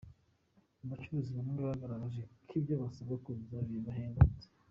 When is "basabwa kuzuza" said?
2.81-3.57